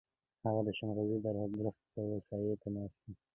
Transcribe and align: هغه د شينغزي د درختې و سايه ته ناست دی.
هغه 0.43 0.61
د 0.67 0.69
شينغزي 0.77 1.17
د 1.21 1.25
درختې 1.57 2.01
و 2.07 2.11
سايه 2.27 2.53
ته 2.61 2.67
ناست 2.75 2.97
دی. 3.03 3.13